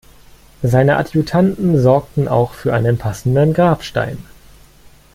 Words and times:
Seine 0.63 0.97
Adjutanten 0.97 1.79
sorgten 1.79 2.27
auch 2.27 2.53
für 2.55 2.73
einen 2.73 2.97
passenden 2.97 3.53
Grabstein. 3.53 4.17